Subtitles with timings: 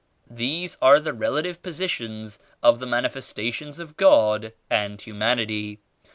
[0.31, 5.77] These are the relative positions of the Manifestations of God and humanity.